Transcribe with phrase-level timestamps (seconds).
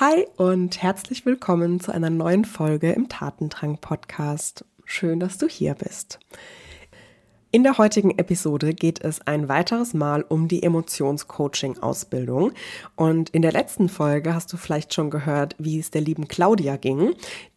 [0.00, 4.64] Hi und herzlich willkommen zu einer neuen Folge im Tatendrang Podcast.
[4.84, 6.20] Schön, dass du hier bist.
[7.50, 12.52] In der heutigen Episode geht es ein weiteres Mal um die Emotionscoaching-Ausbildung.
[12.94, 16.76] Und in der letzten Folge hast du vielleicht schon gehört, wie es der lieben Claudia
[16.76, 17.14] ging,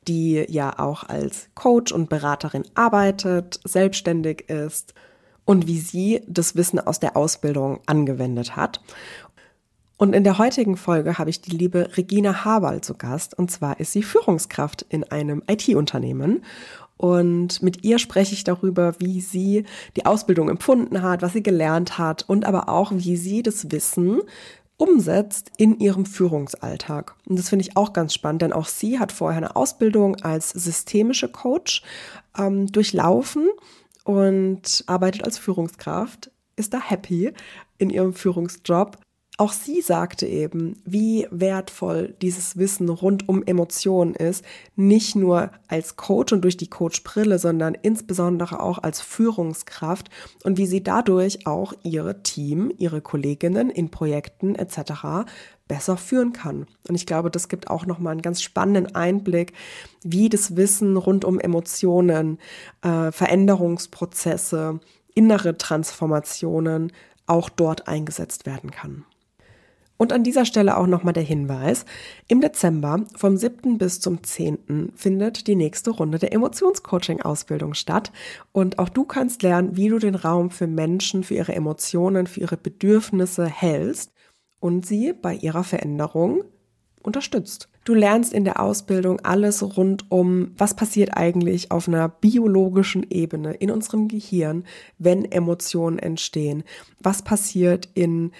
[0.08, 4.96] die ja auch als Coach und Beraterin arbeitet, selbstständig ist
[5.46, 8.82] und wie sie das Wissen aus der Ausbildung angewendet hat.
[10.02, 13.38] Und in der heutigen Folge habe ich die liebe Regina Haberl zu Gast.
[13.38, 16.44] Und zwar ist sie Führungskraft in einem IT-Unternehmen.
[16.98, 19.64] Und mit ihr spreche ich darüber, wie sie
[19.96, 24.22] die Ausbildung empfunden hat, was sie gelernt hat und aber auch, wie sie das Wissen
[24.76, 27.14] umsetzt in ihrem Führungsalltag.
[27.28, 30.50] Und das finde ich auch ganz spannend, denn auch sie hat vorher eine Ausbildung als
[30.50, 31.84] systemische Coach
[32.36, 33.50] ähm, durchlaufen
[34.04, 37.34] und arbeitet als Führungskraft, ist da happy
[37.78, 38.98] in ihrem Führungsjob
[39.42, 45.96] auch sie sagte eben, wie wertvoll dieses Wissen rund um Emotionen ist, nicht nur als
[45.96, 50.12] Coach und durch die Coachbrille, sondern insbesondere auch als Führungskraft
[50.44, 55.26] und wie sie dadurch auch ihre Team, ihre Kolleginnen in Projekten etc.
[55.68, 56.68] besser führen kann.
[56.88, 59.54] Und ich glaube, das gibt auch nochmal einen ganz spannenden Einblick,
[60.04, 62.38] wie das Wissen rund um Emotionen,
[62.84, 64.82] äh, Veränderungsprozesse,
[65.16, 66.92] innere Transformationen
[67.26, 69.04] auch dort eingesetzt werden kann.
[70.02, 71.86] Und an dieser Stelle auch nochmal der Hinweis.
[72.28, 73.78] Im Dezember vom 7.
[73.78, 74.94] bis zum 10.
[74.96, 78.12] findet die nächste Runde der Emotionscoaching-Ausbildung statt.
[78.52, 82.40] Und auch du kannst lernen, wie du den Raum für Menschen, für ihre Emotionen, für
[82.40, 84.12] ihre Bedürfnisse hältst
[84.60, 86.46] und sie bei ihrer Veränderung
[87.04, 87.70] unterstützt.
[87.84, 93.54] Du lernst in der Ausbildung alles rund um, was passiert eigentlich auf einer biologischen Ebene
[93.54, 94.66] in unserem Gehirn,
[95.00, 96.64] wenn Emotionen entstehen.
[97.00, 98.32] Was passiert in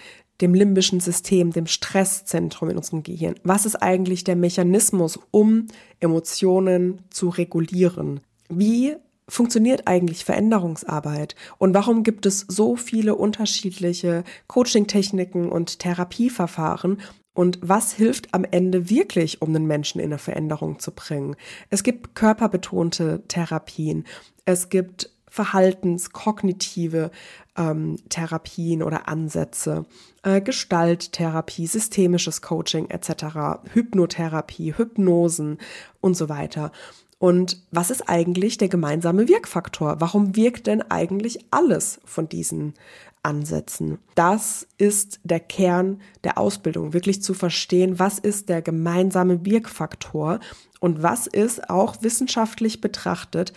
[0.42, 3.36] dem limbischen System, dem Stresszentrum in unserem Gehirn.
[3.44, 5.68] Was ist eigentlich der Mechanismus, um
[6.00, 8.20] Emotionen zu regulieren?
[8.48, 8.96] Wie
[9.28, 11.36] funktioniert eigentlich Veränderungsarbeit?
[11.58, 17.00] Und warum gibt es so viele unterschiedliche Coaching-Techniken und Therapieverfahren?
[17.34, 21.36] Und was hilft am Ende wirklich, um den Menschen in eine Veränderung zu bringen?
[21.70, 24.04] Es gibt körperbetonte Therapien.
[24.44, 27.10] Es gibt verhaltenskognitive
[27.56, 29.86] ähm, Therapien oder Ansätze,
[30.22, 35.56] äh, Gestalttherapie, systemisches Coaching etc., Hypnotherapie, Hypnosen
[36.02, 36.70] und so weiter.
[37.18, 39.96] Und was ist eigentlich der gemeinsame Wirkfaktor?
[40.00, 42.74] Warum wirkt denn eigentlich alles von diesen
[43.22, 43.98] Ansätzen?
[44.14, 50.40] Das ist der Kern der Ausbildung, wirklich zu verstehen, was ist der gemeinsame Wirkfaktor
[50.78, 53.54] und was ist auch wissenschaftlich betrachtet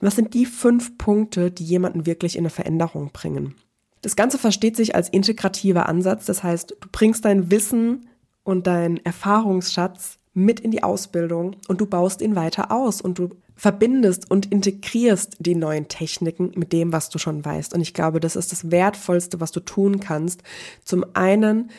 [0.00, 3.54] was sind die fünf Punkte, die jemanden wirklich in eine Veränderung bringen?
[4.02, 6.24] Das Ganze versteht sich als integrativer Ansatz.
[6.24, 8.08] Das heißt, du bringst dein Wissen
[8.42, 13.30] und dein Erfahrungsschatz mit in die Ausbildung und du baust ihn weiter aus und du
[13.56, 17.74] verbindest und integrierst die neuen Techniken mit dem, was du schon weißt.
[17.74, 20.42] Und ich glaube, das ist das Wertvollste, was du tun kannst.
[20.82, 21.70] Zum einen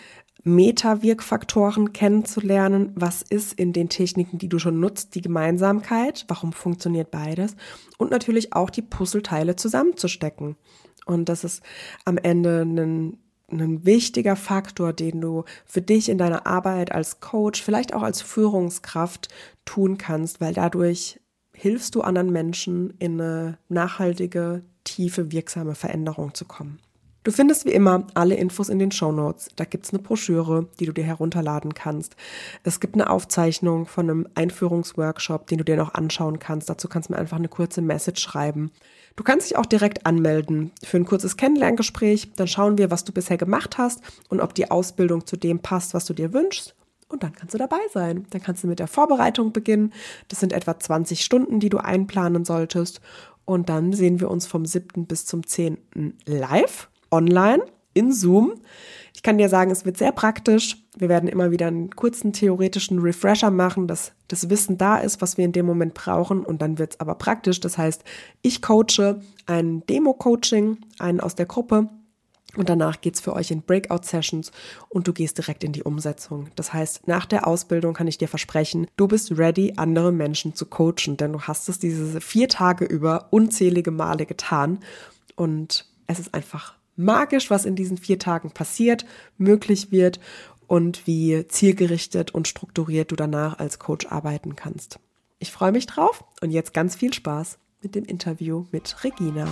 [0.44, 2.92] Meta-Wirkfaktoren kennenzulernen.
[2.96, 6.26] Was ist in den Techniken, die du schon nutzt, die Gemeinsamkeit?
[6.28, 7.56] Warum funktioniert beides?
[7.98, 10.56] Und natürlich auch die Puzzleteile zusammenzustecken.
[11.06, 11.62] Und das ist
[12.06, 13.18] am Ende ein,
[13.52, 18.22] ein wichtiger Faktor, den du für dich in deiner Arbeit als Coach, vielleicht auch als
[18.22, 19.30] Führungskraft
[19.66, 21.20] tun kannst, weil dadurch
[21.54, 26.80] hilfst du anderen Menschen in eine nachhaltige, tiefe, wirksame Veränderung zu kommen.
[27.24, 29.50] Du findest wie immer alle Infos in den Show Notes.
[29.56, 32.16] Da gibt's eine Broschüre, die du dir herunterladen kannst.
[32.64, 36.68] Es gibt eine Aufzeichnung von einem Einführungsworkshop, den du dir noch anschauen kannst.
[36.68, 38.72] Dazu kannst du mir einfach eine kurze Message schreiben.
[39.16, 42.32] Du kannst dich auch direkt anmelden für ein kurzes Kennenlerngespräch.
[42.38, 45.94] Dann schauen wir, was du bisher gemacht hast und ob die Ausbildung zu dem passt,
[45.94, 46.74] was du dir wünschst.
[47.08, 48.26] Und dann kannst du dabei sein.
[48.32, 49.94] Dann kannst du mit der Vorbereitung beginnen.
[50.30, 53.00] Das sind etwa 20 Stunden, die du einplanen solltest.
[53.46, 55.06] Und dann sehen wir uns vom 7.
[55.06, 55.78] bis zum 10.
[56.26, 57.64] live online
[57.94, 58.56] in Zoom.
[59.14, 60.78] Ich kann dir sagen, es wird sehr praktisch.
[60.98, 65.38] Wir werden immer wieder einen kurzen theoretischen Refresher machen, dass das Wissen da ist, was
[65.38, 66.44] wir in dem Moment brauchen.
[66.44, 67.60] Und dann wird es aber praktisch.
[67.60, 68.04] Das heißt,
[68.42, 71.90] ich coache ein Demo-Coaching, einen aus der Gruppe.
[72.58, 74.52] Und danach geht's für euch in Breakout-Sessions
[74.90, 76.50] und du gehst direkt in die Umsetzung.
[76.56, 80.66] Das heißt, nach der Ausbildung kann ich dir versprechen, du bist ready, andere Menschen zu
[80.66, 84.80] coachen, denn du hast es diese vier Tage über unzählige Male getan.
[85.36, 89.06] Und es ist einfach magisch, was in diesen vier Tagen passiert,
[89.38, 90.20] möglich wird
[90.68, 95.00] und wie zielgerichtet und strukturiert du danach als Coach arbeiten kannst.
[95.40, 99.48] Ich freue mich drauf und jetzt ganz viel Spaß mit dem Interview mit Regina.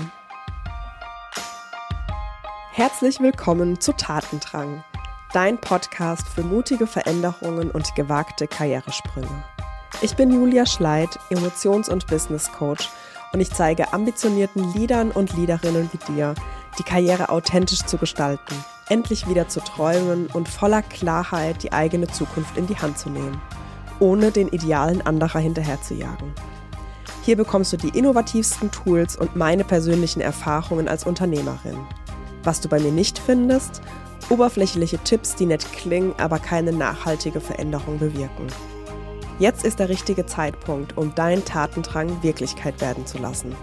[2.71, 4.83] Herzlich willkommen zu Tatendrang,
[5.33, 9.43] dein Podcast für mutige Veränderungen und gewagte Karrieresprünge.
[10.01, 12.89] Ich bin Julia Schleid, Emotions- und Business Coach
[13.33, 16.35] und ich zeige ambitionierten Leadern und Leaderinnen wie dir,
[16.79, 18.55] die Karriere authentisch zu gestalten,
[18.87, 23.39] endlich wieder zu träumen und voller Klarheit die eigene Zukunft in die Hand zu nehmen,
[23.99, 26.33] ohne den Idealen anderer hinterherzujagen.
[27.23, 31.77] Hier bekommst du die innovativsten Tools und meine persönlichen Erfahrungen als Unternehmerin.
[32.43, 33.81] Was du bei mir nicht findest,
[34.29, 38.47] oberflächliche Tipps, die nett klingen, aber keine nachhaltige Veränderung bewirken.
[39.37, 43.55] Jetzt ist der richtige Zeitpunkt, um deinen Tatendrang Wirklichkeit werden zu lassen.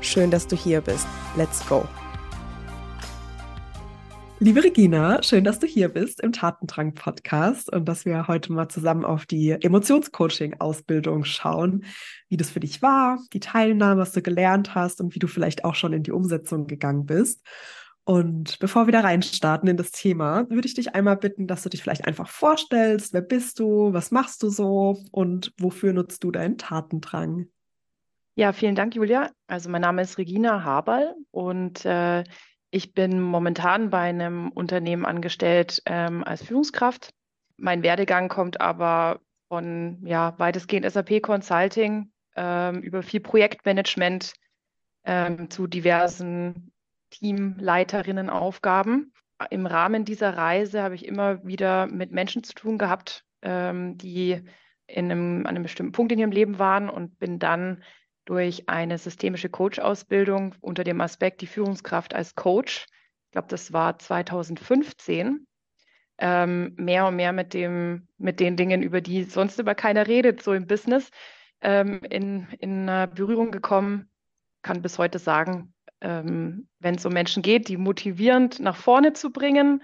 [0.00, 1.06] Schön, dass du hier bist.
[1.36, 1.84] Let's go!
[4.44, 9.02] Liebe Regina, schön, dass du hier bist im Tatendrang-Podcast und dass wir heute mal zusammen
[9.02, 11.86] auf die Emotionscoaching-Ausbildung schauen,
[12.28, 15.64] wie das für dich war, die Teilnahme, was du gelernt hast und wie du vielleicht
[15.64, 17.40] auch schon in die Umsetzung gegangen bist.
[18.04, 21.70] Und bevor wir da reinstarten in das Thema, würde ich dich einmal bitten, dass du
[21.70, 23.14] dich vielleicht einfach vorstellst.
[23.14, 23.94] Wer bist du?
[23.94, 25.02] Was machst du so?
[25.10, 27.46] Und wofür nutzt du deinen Tatendrang?
[28.34, 29.30] Ja, vielen Dank, Julia.
[29.46, 32.24] Also mein Name ist Regina Haberl und äh,
[32.74, 37.14] ich bin momentan bei einem Unternehmen angestellt ähm, als Führungskraft.
[37.56, 44.34] Mein Werdegang kommt aber von ja, weitestgehend SAP Consulting ähm, über viel Projektmanagement
[45.04, 46.72] ähm, zu diversen
[47.10, 49.12] Teamleiterinnen-Aufgaben.
[49.50, 54.42] Im Rahmen dieser Reise habe ich immer wieder mit Menschen zu tun gehabt, ähm, die
[54.88, 57.84] in einem, an einem bestimmten Punkt in ihrem Leben waren und bin dann
[58.24, 62.86] durch eine systemische Coach-Ausbildung unter dem Aspekt die Führungskraft als Coach.
[63.26, 65.46] Ich glaube, das war 2015.
[66.18, 70.42] Ähm, mehr und mehr mit, dem, mit den Dingen, über die sonst immer keiner redet,
[70.42, 71.10] so im Business,
[71.60, 74.08] ähm, in, in Berührung gekommen.
[74.62, 79.32] Kann bis heute sagen, ähm, wenn es um Menschen geht, die motivierend nach vorne zu
[79.32, 79.82] bringen,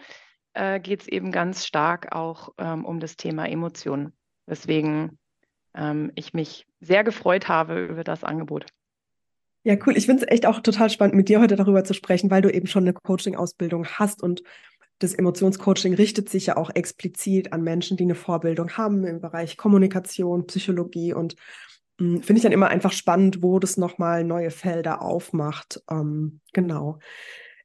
[0.55, 4.13] äh, geht es eben ganz stark auch ähm, um das Thema Emotionen.
[4.47, 5.19] Deswegen
[5.75, 8.67] ähm, ich mich sehr gefreut habe über das Angebot.
[9.63, 9.97] Ja, cool.
[9.97, 12.51] Ich finde es echt auch total spannend, mit dir heute darüber zu sprechen, weil du
[12.51, 14.43] eben schon eine Coaching-Ausbildung hast und
[15.01, 19.57] das Emotionscoaching richtet sich ja auch explizit an Menschen, die eine Vorbildung haben im Bereich
[19.57, 21.37] Kommunikation, Psychologie und
[21.99, 25.83] hm, finde ich dann immer einfach spannend, wo das nochmal neue Felder aufmacht.
[25.91, 26.99] Ähm, genau.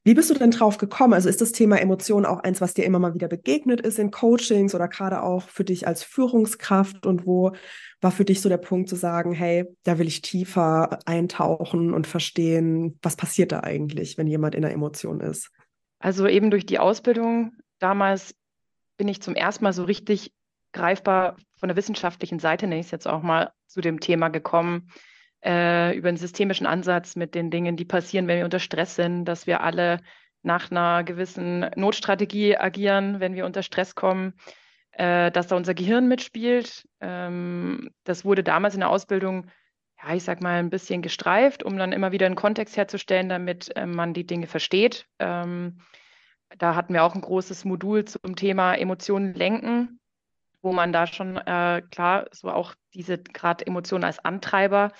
[0.06, 1.14] Wie bist du denn drauf gekommen?
[1.14, 4.12] Also ist das Thema Emotionen auch eins, was dir immer mal wieder begegnet ist in
[4.12, 7.06] Coachings oder gerade auch für dich als Führungskraft?
[7.06, 7.50] Und wo
[8.00, 12.06] war für dich so der Punkt zu sagen, hey, da will ich tiefer eintauchen und
[12.06, 15.50] verstehen, was passiert da eigentlich, wenn jemand in einer Emotion ist?
[15.98, 18.36] Also eben durch die Ausbildung damals
[18.98, 20.32] bin ich zum ersten Mal so richtig
[20.72, 24.88] greifbar von der wissenschaftlichen Seite, nenne ich es jetzt auch mal, zu dem Thema gekommen,
[25.44, 29.24] äh, über einen systemischen Ansatz mit den Dingen, die passieren, wenn wir unter Stress sind,
[29.24, 30.00] dass wir alle
[30.42, 34.34] nach einer gewissen Notstrategie agieren, wenn wir unter Stress kommen,
[34.92, 36.88] äh, dass da unser Gehirn mitspielt.
[37.00, 39.46] Ähm, das wurde damals in der Ausbildung,
[40.02, 43.74] ja, ich sag mal, ein bisschen gestreift, um dann immer wieder einen Kontext herzustellen, damit
[43.76, 45.06] äh, man die Dinge versteht.
[45.18, 45.80] Ähm,
[46.58, 50.00] da hatten wir auch ein großes Modul zum Thema Emotionen lenken,
[50.62, 54.92] wo man da schon äh, klar so auch diese gerade Emotionen als Antreiber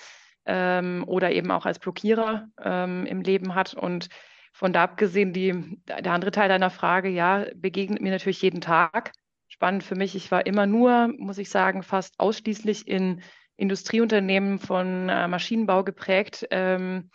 [0.47, 3.75] ähm, oder eben auch als Blockierer ähm, im Leben hat.
[3.75, 4.09] Und
[4.53, 9.13] von da abgesehen, die, der andere Teil deiner Frage, ja, begegnet mir natürlich jeden Tag.
[9.49, 13.23] Spannend für mich, ich war immer nur, muss ich sagen, fast ausschließlich in
[13.57, 16.47] Industrieunternehmen von äh, Maschinenbau geprägt.
[16.51, 17.11] Ähm,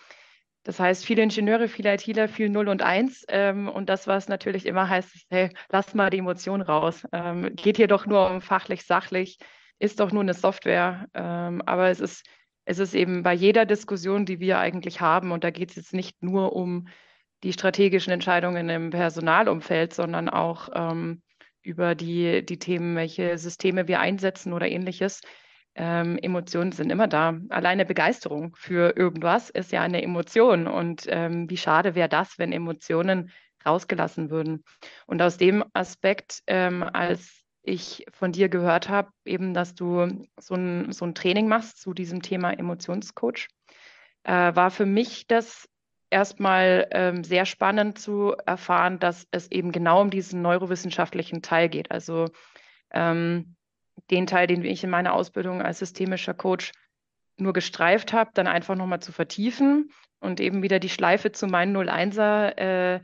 [0.64, 3.26] das heißt, viele Ingenieure, viele ITler, viel Null und Eins.
[3.30, 7.04] Ähm, und das, was natürlich immer heißt, ist, hey, lass mal die Emotion raus.
[7.12, 9.40] Ähm, geht hier doch nur um fachlich, sachlich,
[9.80, 11.08] ist doch nur eine Software.
[11.14, 12.26] Ähm, aber es ist
[12.66, 15.94] es ist eben bei jeder Diskussion, die wir eigentlich haben, und da geht es jetzt
[15.94, 16.88] nicht nur um
[17.44, 21.22] die strategischen Entscheidungen im Personalumfeld, sondern auch ähm,
[21.64, 25.22] über die, die Themen, welche Systeme wir einsetzen oder ähnliches.
[25.74, 27.40] Ähm, Emotionen sind immer da.
[27.50, 30.68] Alleine Begeisterung für irgendwas ist ja eine Emotion.
[30.68, 33.32] Und ähm, wie schade wäre das, wenn Emotionen
[33.66, 34.64] rausgelassen würden.
[35.06, 40.56] Und aus dem Aspekt ähm, als ich von dir gehört habe, eben, dass du so
[40.56, 43.48] ein, so ein Training machst zu diesem Thema Emotionscoach,
[44.24, 45.68] äh, war für mich das
[46.10, 51.92] erstmal ähm, sehr spannend zu erfahren, dass es eben genau um diesen neurowissenschaftlichen Teil geht.
[51.92, 52.28] Also
[52.92, 53.56] ähm,
[54.10, 56.72] den Teil, den ich in meiner Ausbildung als systemischer Coach
[57.38, 61.76] nur gestreift habe, dann einfach nochmal zu vertiefen und eben wieder die Schleife zu meinen
[61.76, 63.02] 01er äh.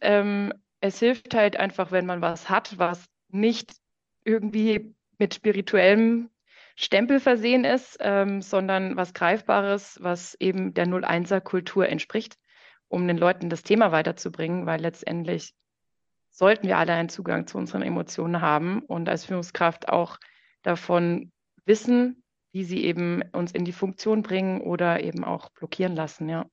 [0.00, 3.04] Ähm, es hilft halt einfach, wenn man was hat, was
[3.34, 3.72] nicht
[4.24, 6.30] irgendwie mit spirituellem
[6.76, 12.36] Stempel versehen ist, ähm, sondern was Greifbares, was eben der 01er Kultur entspricht,
[12.88, 15.54] um den Leuten das Thema weiterzubringen, weil letztendlich
[16.30, 20.18] sollten wir alle einen Zugang zu unseren Emotionen haben und als Führungskraft auch
[20.62, 21.30] davon
[21.64, 26.46] wissen, wie sie eben uns in die Funktion bringen oder eben auch blockieren lassen, ja.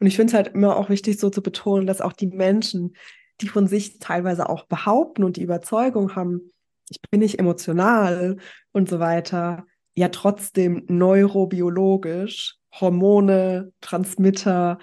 [0.00, 2.96] Und ich finde es halt immer auch wichtig, so zu betonen, dass auch die Menschen,
[3.40, 6.52] die von sich teilweise auch behaupten und die Überzeugung haben,
[6.88, 8.36] ich bin nicht emotional
[8.72, 14.78] und so weiter, ja trotzdem neurobiologisch Hormone, Transmitter,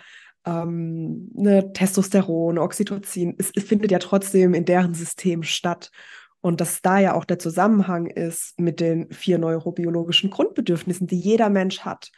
[0.46, 5.92] ähm, ne, Testosteron, Oxytocin, es, es findet ja trotzdem in deren System statt.
[6.40, 11.50] Und dass da ja auch der Zusammenhang ist mit den vier neurobiologischen Grundbedürfnissen, die jeder
[11.50, 12.12] Mensch hat.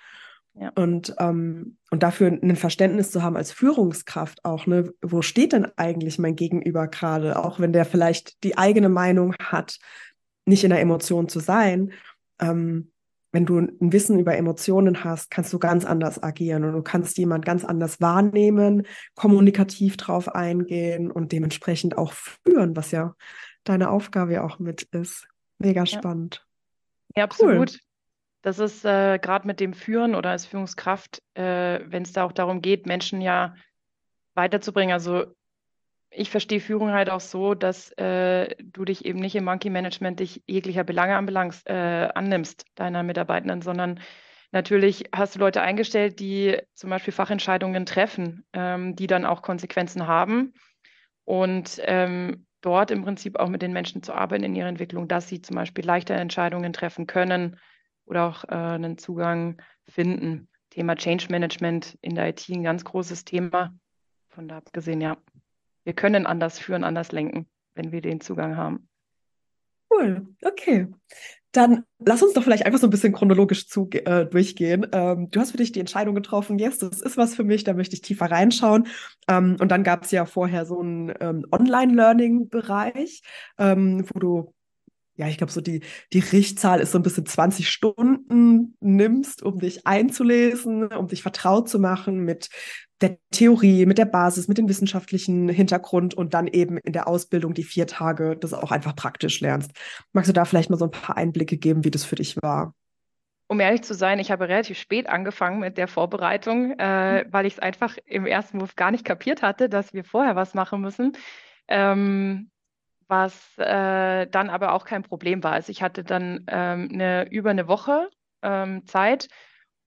[0.55, 0.71] Ja.
[0.75, 5.67] Und, ähm, und dafür ein Verständnis zu haben als Führungskraft auch, ne, wo steht denn
[5.77, 9.79] eigentlich mein Gegenüber gerade, auch wenn der vielleicht die eigene Meinung hat,
[10.45, 11.93] nicht in der Emotion zu sein.
[12.41, 12.91] Ähm,
[13.31, 17.17] wenn du ein Wissen über Emotionen hast, kannst du ganz anders agieren und du kannst
[17.17, 23.13] jemand ganz anders wahrnehmen, kommunikativ drauf eingehen und dementsprechend auch führen, was ja
[23.63, 25.27] deine Aufgabe ja auch mit ist.
[25.59, 26.45] Mega spannend.
[27.15, 27.73] Ja, absolut.
[27.73, 27.79] Cool.
[28.41, 32.31] Das ist äh, gerade mit dem Führen oder als Führungskraft, äh, wenn es da auch
[32.31, 33.55] darum geht, Menschen ja
[34.33, 34.93] weiterzubringen.
[34.93, 35.25] Also
[36.09, 40.21] ich verstehe Führung halt auch so, dass äh, du dich eben nicht im Monkey Management
[40.21, 43.99] dich jeglicher Belange anbelangst, äh, annimmst, deiner Mitarbeitenden, sondern
[44.51, 50.07] natürlich hast du Leute eingestellt, die zum Beispiel Fachentscheidungen treffen, ähm, die dann auch Konsequenzen
[50.07, 50.53] haben.
[51.25, 55.27] Und ähm, dort im Prinzip auch mit den Menschen zu arbeiten in ihrer Entwicklung, dass
[55.27, 57.59] sie zum Beispiel leichter Entscheidungen treffen können
[58.09, 60.49] oder auch äh, einen Zugang finden.
[60.71, 63.73] Thema Change Management in der IT ein ganz großes Thema.
[64.29, 65.17] Von da abgesehen, ja
[65.89, 68.87] wir können anders führen, anders lenken, wenn wir den Zugang haben.
[69.89, 70.87] Cool, okay.
[71.51, 74.85] Dann lass uns doch vielleicht einfach so ein bisschen chronologisch zu, äh, durchgehen.
[74.91, 77.73] Ähm, du hast für dich die Entscheidung getroffen, yes, das ist was für mich, da
[77.73, 78.85] möchte ich tiefer reinschauen.
[79.27, 83.23] Ähm, und dann gab es ja vorher so einen ähm, Online-Learning-Bereich,
[83.57, 84.53] ähm, wo du
[85.19, 85.81] ja, ich glaube, so die,
[86.13, 91.67] die Richtzahl ist so ein bisschen 20 Stunden nimmst, um dich einzulesen, um dich vertraut
[91.67, 92.49] zu machen mit
[93.01, 97.53] der Theorie, mit der Basis, mit dem wissenschaftlichen Hintergrund und dann eben in der Ausbildung
[97.53, 99.71] die vier Tage das auch einfach praktisch lernst.
[100.13, 102.73] Magst du da vielleicht mal so ein paar Einblicke geben, wie das für dich war?
[103.47, 107.33] Um ehrlich zu sein, ich habe relativ spät angefangen mit der Vorbereitung, äh, mhm.
[107.33, 110.53] weil ich es einfach im ersten Wurf gar nicht kapiert hatte, dass wir vorher was
[110.53, 111.11] machen müssen.
[111.67, 112.51] Ähm,
[113.09, 115.53] was äh, dann aber auch kein Problem war.
[115.53, 118.09] Also ich hatte dann ähm, eine, über eine Woche
[118.43, 119.29] ähm, Zeit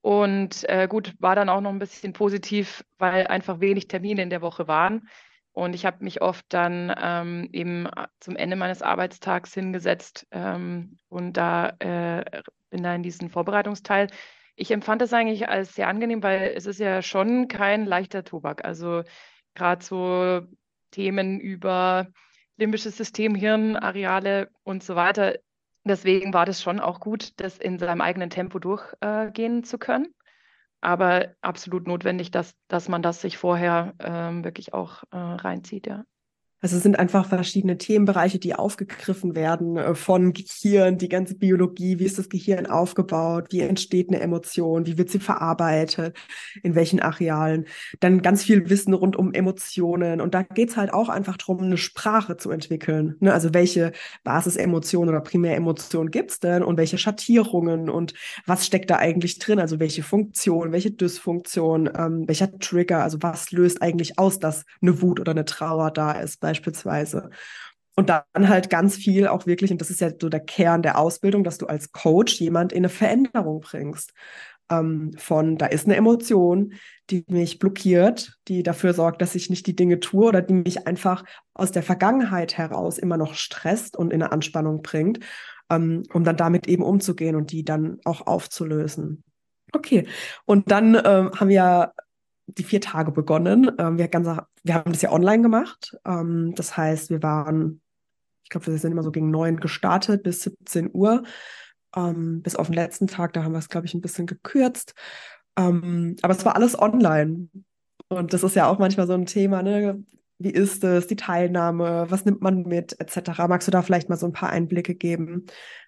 [0.00, 4.30] und äh, gut, war dann auch noch ein bisschen positiv, weil einfach wenig Termine in
[4.30, 5.08] der Woche waren.
[5.52, 7.88] Und ich habe mich oft dann ähm, eben
[8.20, 12.24] zum Ende meines Arbeitstags hingesetzt ähm, und da äh,
[12.70, 14.08] bin da in diesen Vorbereitungsteil.
[14.56, 18.64] Ich empfand das eigentlich als sehr angenehm, weil es ist ja schon kein leichter Tobak.
[18.64, 19.02] Also
[19.54, 20.40] gerade so
[20.90, 22.08] Themen über
[22.62, 25.38] limbisches System, Hirnareale und so weiter.
[25.85, 30.14] Deswegen war das schon auch gut, das in seinem eigenen Tempo durchgehen äh, zu können.
[30.81, 36.04] Aber absolut notwendig, dass, dass man das sich vorher ähm, wirklich auch äh, reinzieht, ja.
[36.62, 41.99] Also es sind einfach verschiedene Themenbereiche, die aufgegriffen werden äh, von Gehirn, die ganze Biologie,
[41.99, 46.16] wie ist das Gehirn aufgebaut, wie entsteht eine Emotion, wie wird sie verarbeitet,
[46.62, 47.66] in welchen Arealen.
[47.99, 50.21] Dann ganz viel Wissen rund um Emotionen.
[50.21, 53.16] Und da geht's halt auch einfach darum, eine Sprache zu entwickeln.
[53.19, 53.33] Ne?
[53.33, 53.90] Also welche
[54.23, 58.14] Basisemotionen oder Primäremotionen gibt's denn und welche Schattierungen und
[58.47, 59.59] was steckt da eigentlich drin?
[59.59, 65.02] Also welche Funktion, welche Dysfunktion, ähm, welcher Trigger, also was löst eigentlich aus, dass eine
[65.02, 67.30] Wut oder eine Trauer da ist beispielsweise.
[67.94, 70.99] Und dann halt ganz viel auch wirklich, und das ist ja so der Kern der
[70.99, 74.12] Ausbildung, dass du als Coach jemand in eine Veränderung bringst.
[74.71, 76.75] Ähm, von, da ist eine Emotion,
[77.11, 80.87] die mich blockiert, die dafür sorgt, dass ich nicht die Dinge tue oder die mich
[80.87, 85.21] einfach aus der Vergangenheit heraus immer noch stresst und in eine Anspannung bringt,
[85.71, 89.23] ähm, um dann damit eben umzugehen und die dann auch aufzulösen.
[89.75, 90.06] Okay,
[90.47, 91.92] und dann ähm, haben wir
[92.46, 93.70] die vier Tage begonnen.
[93.78, 94.26] Ähm, wir, ganz,
[94.62, 95.96] wir haben das ja online gemacht.
[96.04, 97.80] Ähm, das heißt, wir waren,
[98.42, 101.22] ich glaube, wir sind immer so gegen neun gestartet bis 17 Uhr.
[101.94, 104.94] Ähm, bis auf den letzten Tag, da haben wir es, glaube ich, ein bisschen gekürzt.
[105.56, 107.49] Ähm, aber es war alles online.
[108.08, 110.02] Und das ist ja auch manchmal so ein Thema, ne?
[110.38, 113.46] Wie ist es, die Teilnahme, was nimmt man mit, etc.
[113.49, 115.46] Magst du da vielleicht mal so ein paar Einblicke geben,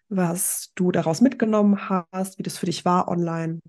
[0.08, 3.60] was du daraus mitgenommen hast, wie das für dich war online?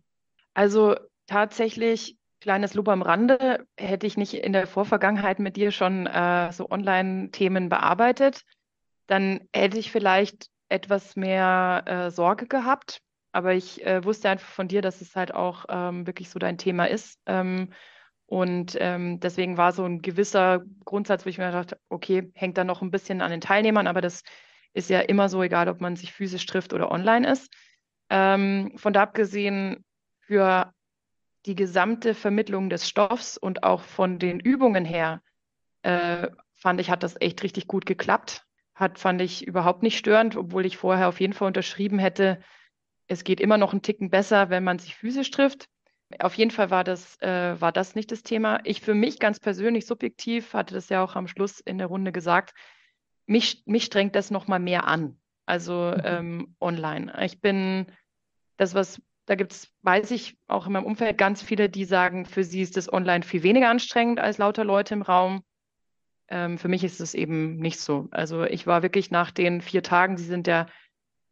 [0.53, 6.05] Also tatsächlich Kleines Lob am Rande, hätte ich nicht in der Vorvergangenheit mit dir schon
[6.05, 8.43] äh, so Online-Themen bearbeitet,
[9.07, 13.01] dann hätte ich vielleicht etwas mehr äh, Sorge gehabt.
[13.31, 16.57] Aber ich äh, wusste einfach von dir, dass es halt auch ähm, wirklich so dein
[16.59, 17.19] Thema ist.
[17.25, 17.73] Ähm,
[18.27, 22.63] Und ähm, deswegen war so ein gewisser Grundsatz, wo ich mir dachte, okay, hängt da
[22.65, 24.23] noch ein bisschen an den Teilnehmern, aber das
[24.73, 27.51] ist ja immer so, egal ob man sich physisch trifft oder online ist.
[28.11, 29.85] Ähm, von da abgesehen,
[30.21, 30.73] für
[31.45, 35.21] die gesamte Vermittlung des Stoffs und auch von den Übungen her,
[35.83, 38.43] äh, fand ich, hat das echt richtig gut geklappt.
[38.73, 42.41] Hat, fand ich überhaupt nicht störend, obwohl ich vorher auf jeden Fall unterschrieben hätte,
[43.07, 45.67] es geht immer noch einen Ticken besser, wenn man sich physisch trifft.
[46.19, 48.59] Auf jeden Fall war das, äh, war das nicht das Thema.
[48.63, 52.11] Ich für mich ganz persönlich, subjektiv, hatte das ja auch am Schluss in der Runde
[52.11, 52.53] gesagt,
[53.27, 56.01] mich, mich strengt das nochmal mehr an, also mhm.
[56.03, 57.13] ähm, online.
[57.25, 57.87] Ich bin
[58.57, 62.25] das, was da gibt es, weiß ich, auch in meinem Umfeld ganz viele, die sagen,
[62.25, 65.43] für sie ist das online viel weniger anstrengend als lauter Leute im Raum.
[66.27, 68.07] Ähm, für mich ist es eben nicht so.
[68.11, 70.67] Also ich war wirklich nach den vier Tagen, sie sind ja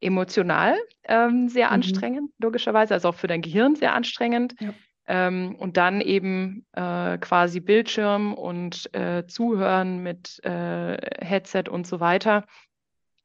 [0.01, 1.73] emotional ähm, sehr mhm.
[1.73, 4.55] anstrengend, logischerweise, also auch für dein Gehirn sehr anstrengend.
[4.59, 4.73] Ja.
[5.05, 11.99] Ähm, und dann eben äh, quasi Bildschirm und äh, Zuhören mit äh, Headset und so
[11.99, 12.45] weiter,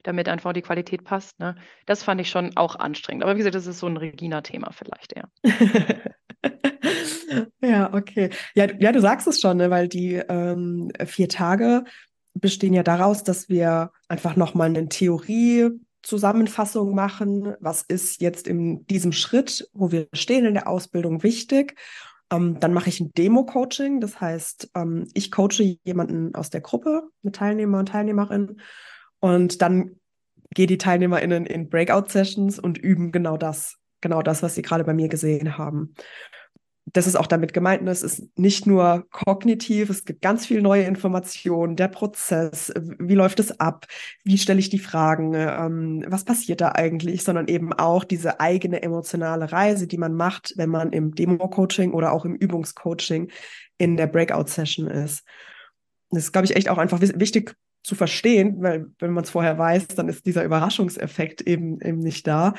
[0.08, 1.38] damit einfach die Qualität passt.
[1.38, 1.54] Ne?
[1.86, 3.22] Das fand ich schon auch anstrengend.
[3.22, 5.28] Aber wie gesagt, das ist so ein Regina-Thema vielleicht eher.
[7.60, 8.30] ja, okay.
[8.54, 9.70] Ja, ja, du sagst es schon, ne?
[9.70, 11.84] weil die ähm, vier Tage
[12.34, 15.70] bestehen ja daraus, dass wir einfach nochmal eine Theorie
[16.02, 21.74] Zusammenfassung machen, was ist jetzt in diesem Schritt, wo wir stehen in der Ausbildung, wichtig.
[22.30, 27.02] Ähm, dann mache ich ein Demo-Coaching, das heißt, ähm, ich coache jemanden aus der Gruppe,
[27.22, 28.60] eine Teilnehmer und Teilnehmerin,
[29.20, 29.97] und dann
[30.54, 34.94] gehen die TeilnehmerInnen in Breakout-Sessions und üben genau das, genau das, was sie gerade bei
[34.94, 35.94] mir gesehen haben
[36.92, 37.90] das ist auch damit gemeint, ne?
[37.90, 43.40] es ist nicht nur kognitiv, es gibt ganz viel neue Informationen, der Prozess, wie läuft
[43.40, 43.86] es ab,
[44.24, 48.82] wie stelle ich die Fragen, ähm, was passiert da eigentlich, sondern eben auch diese eigene
[48.82, 53.30] emotionale Reise, die man macht, wenn man im Demo-Coaching oder auch im Übungscoaching
[53.76, 55.24] in der Breakout-Session ist.
[56.10, 57.54] Das ist, glaube ich, echt auch einfach wichtig
[57.88, 62.26] zu verstehen, weil wenn man es vorher weiß, dann ist dieser Überraschungseffekt eben, eben nicht
[62.26, 62.54] da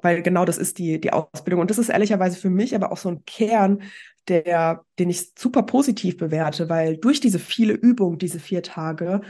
[0.00, 1.60] weil genau das ist die, die Ausbildung.
[1.60, 3.82] Und das ist ehrlicherweise für mich aber auch so ein Kern,
[4.28, 9.22] der, den ich super positiv bewerte, weil durch diese viele Übung, diese vier Tage,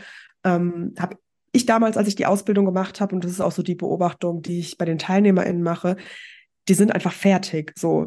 [0.44, 1.16] ähm, habe
[1.52, 4.42] ich damals, als ich die Ausbildung gemacht habe, und das ist auch so die Beobachtung,
[4.42, 5.96] die ich bei den TeilnehmerInnen mache,
[6.68, 7.72] die sind einfach fertig.
[7.76, 8.06] So,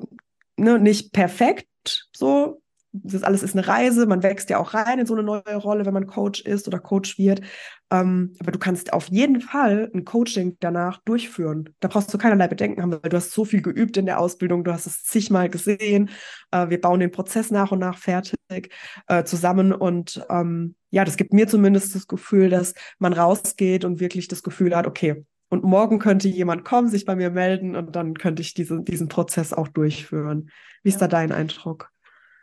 [0.58, 1.68] ne, nicht perfekt,
[2.16, 2.62] so,
[2.94, 5.86] das alles ist eine Reise, man wächst ja auch rein in so eine neue Rolle,
[5.86, 7.42] wenn man Coach ist oder Coach wird.
[7.90, 11.70] Ähm, aber du kannst auf jeden Fall ein Coaching danach durchführen.
[11.80, 14.64] Da brauchst du keinerlei Bedenken haben, weil du hast so viel geübt in der Ausbildung,
[14.64, 16.10] du hast es zigmal gesehen.
[16.52, 18.38] Äh, wir bauen den Prozess nach und nach fertig
[19.08, 24.02] äh, zusammen und ähm, ja, das gibt mir zumindest das Gefühl, dass man rausgeht und
[24.02, 27.96] wirklich das Gefühl hat, okay, und morgen könnte jemand kommen, sich bei mir melden und
[27.96, 30.50] dann könnte ich diese, diesen Prozess auch durchführen.
[30.82, 31.08] Wie ist ja.
[31.08, 31.92] da dein Eindruck?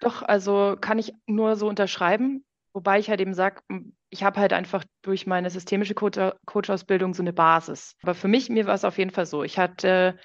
[0.01, 2.45] Doch, also kann ich nur so unterschreiben.
[2.73, 3.63] Wobei ich halt eben sage,
[4.11, 7.97] ich habe halt einfach durch meine systemische Coach-Ausbildung so eine Basis.
[8.03, 9.43] Aber für mich, mir war es auf jeden Fall so.
[9.43, 10.17] Ich hatte,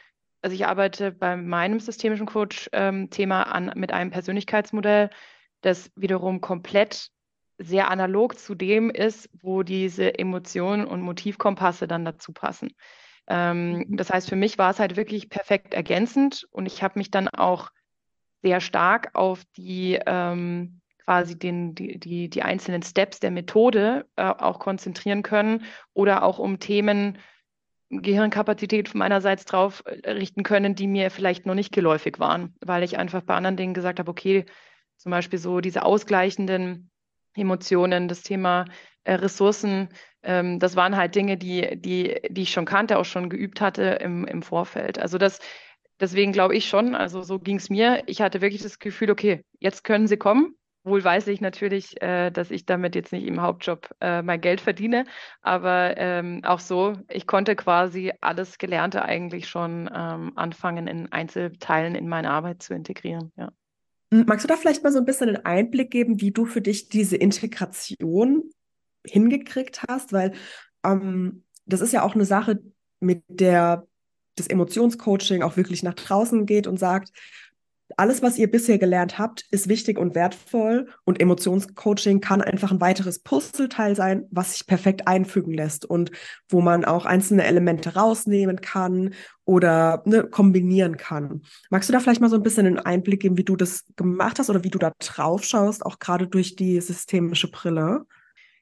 [0.41, 5.09] also ich arbeite bei meinem systemischen Coach-Thema ähm, mit einem Persönlichkeitsmodell,
[5.61, 7.09] das wiederum komplett
[7.57, 12.73] sehr analog zu dem ist, wo diese Emotionen und Motivkompasse dann dazu passen.
[13.27, 13.97] Ähm, mhm.
[13.97, 17.29] das heißt, für mich war es halt wirklich perfekt ergänzend und ich habe mich dann
[17.29, 17.69] auch
[18.43, 24.23] sehr stark auf die ähm, quasi den, die, die, die einzelnen Steps der Methode äh,
[24.23, 27.17] auch konzentrieren können oder auch um Themen
[27.89, 32.97] Gehirnkapazität meinerseits drauf äh, richten können, die mir vielleicht noch nicht geläufig waren, weil ich
[32.97, 34.45] einfach bei anderen Dingen gesagt habe, okay,
[34.97, 36.89] zum Beispiel so diese ausgleichenden
[37.35, 38.65] Emotionen, das Thema
[39.03, 39.89] äh, Ressourcen,
[40.23, 43.83] ähm, das waren halt Dinge, die, die, die ich schon kannte, auch schon geübt hatte
[44.01, 44.99] im, im Vorfeld.
[44.99, 45.39] Also das
[45.99, 48.03] deswegen glaube ich schon, also so ging es mir.
[48.07, 50.55] Ich hatte wirklich das Gefühl, okay, jetzt können sie kommen.
[50.85, 54.59] Wohl weiß ich natürlich, äh, dass ich damit jetzt nicht im Hauptjob äh, mein Geld
[54.59, 55.05] verdiene,
[55.41, 61.95] aber ähm, auch so, ich konnte quasi alles Gelernte eigentlich schon ähm, anfangen, in Einzelteilen
[61.95, 63.31] in meine Arbeit zu integrieren.
[63.37, 63.53] Ja.
[64.13, 66.61] Hm, magst du da vielleicht mal so ein bisschen einen Einblick geben, wie du für
[66.61, 68.43] dich diese Integration
[69.05, 70.11] hingekriegt hast?
[70.11, 70.33] Weil
[70.83, 72.59] ähm, das ist ja auch eine Sache,
[72.99, 73.87] mit der
[74.35, 77.11] das Emotionscoaching auch wirklich nach draußen geht und sagt,
[77.97, 82.81] alles, was ihr bisher gelernt habt, ist wichtig und wertvoll und Emotionscoaching kann einfach ein
[82.81, 86.11] weiteres Puzzleteil sein, was sich perfekt einfügen lässt und
[86.49, 89.13] wo man auch einzelne Elemente rausnehmen kann
[89.45, 91.43] oder ne, kombinieren kann.
[91.69, 94.39] Magst du da vielleicht mal so ein bisschen einen Einblick geben, wie du das gemacht
[94.39, 98.05] hast oder wie du da drauf schaust, auch gerade durch die systemische Brille?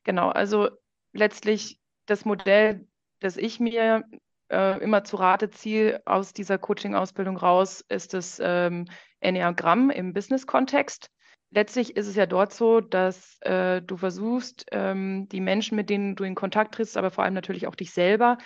[0.04, 0.70] Genau, also
[1.14, 2.88] letztlich das Modell,
[3.20, 4.04] das ich mir
[4.52, 8.86] äh, immer zu Rate ziehe aus dieser Coaching-Ausbildung raus, ist das ähm,
[9.20, 11.10] Enneagramm im Business-Kontext.
[11.52, 16.16] letztlich ist es ja dort so, dass äh, du versuchst, ähm, die Menschen, mit denen
[16.16, 18.38] du in Kontakt trittst, aber vor allem natürlich auch dich selber,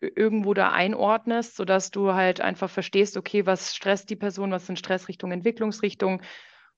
[0.00, 4.78] irgendwo da einordnest, sodass du halt einfach verstehst, okay, was stresst die Person, was sind
[4.78, 6.20] Stressrichtungen, Entwicklungsrichtungen.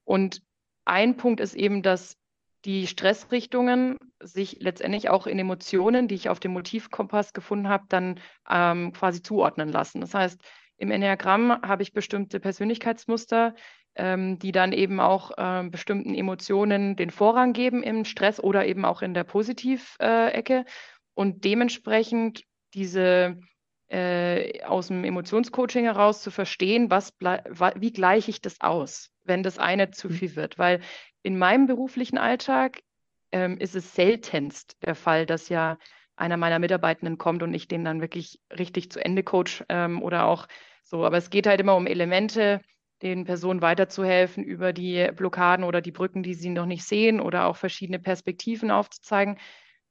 [0.04, 0.42] Und
[0.85, 2.16] ein Punkt ist eben, dass
[2.64, 8.20] die Stressrichtungen sich letztendlich auch in Emotionen, die ich auf dem Motivkompass gefunden habe, dann
[8.48, 10.00] ähm, quasi zuordnen lassen.
[10.00, 10.40] Das heißt,
[10.76, 13.54] im Enneagramm habe ich bestimmte Persönlichkeitsmuster,
[13.96, 18.85] ähm, die dann eben auch äh, bestimmten Emotionen den Vorrang geben im Stress oder eben
[18.85, 20.64] auch in der Positivecke.
[21.14, 23.38] Und dementsprechend diese
[23.88, 29.59] äh, aus dem Emotionscoaching heraus zu verstehen, was wie gleiche ich das aus, wenn das
[29.59, 30.12] eine zu mhm.
[30.12, 30.59] viel wird.
[30.59, 30.81] Weil
[31.22, 32.81] in meinem beruflichen Alltag
[33.33, 35.79] ähm, ist es seltenst der Fall, dass ja
[36.17, 40.27] einer meiner Mitarbeitenden kommt und ich den dann wirklich richtig zu Ende coach ähm, oder
[40.27, 40.49] auch
[40.83, 41.05] so.
[41.05, 42.61] Aber es geht halt immer um Elemente,
[43.03, 47.47] den Personen weiterzuhelfen, über die Blockaden oder die Brücken, die sie noch nicht sehen oder
[47.47, 49.38] auch verschiedene Perspektiven aufzuzeigen.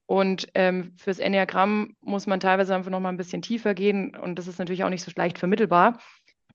[0.05, 4.39] Und ähm, fürs Enneagramm muss man teilweise einfach noch mal ein bisschen tiefer gehen und
[4.39, 5.99] das ist natürlich auch nicht so leicht vermittelbar.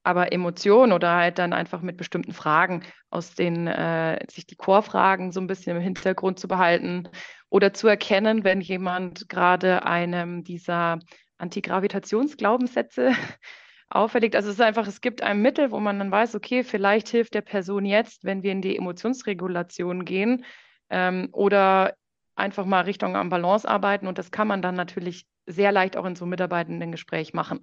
[0.05, 5.31] Aber Emotionen oder halt dann einfach mit bestimmten Fragen aus den, äh, sich die Chorfragen
[5.31, 7.09] so ein bisschen im Hintergrund zu behalten
[7.51, 10.99] oder zu erkennen, wenn jemand gerade einem dieser
[11.39, 13.13] Antigravitationsglaubenssätze
[13.91, 14.35] auferlegt.
[14.35, 17.35] Also es ist einfach, es gibt ein Mittel, wo man dann weiß, okay, vielleicht hilft
[17.35, 20.45] der Person jetzt, wenn wir in die Emotionsregulation gehen
[20.91, 21.95] ähm, oder
[22.35, 26.07] einfach mal Richtung am Balance arbeiten und das kann man dann natürlich sehr leicht auch
[26.07, 27.61] in so mitarbeitenden Gespräch machen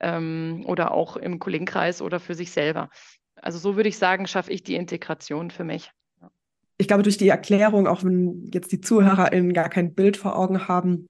[0.00, 2.90] ähm, oder auch im Kollegenkreis oder für sich selber.
[3.36, 5.90] Also so würde ich sagen, schaffe ich die Integration für mich.
[6.78, 10.66] Ich glaube, durch die Erklärung, auch wenn jetzt die ZuhörerInnen gar kein Bild vor Augen
[10.66, 11.08] haben,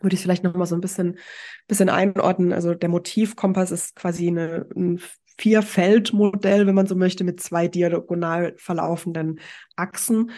[0.00, 1.18] würde ich es vielleicht noch mal so ein bisschen,
[1.66, 2.52] bisschen einordnen.
[2.52, 5.00] Also der Motivkompass ist quasi eine, ein
[5.38, 9.40] Vierfeldmodell, wenn man so möchte, mit zwei diagonal verlaufenden
[9.76, 10.30] Achsen.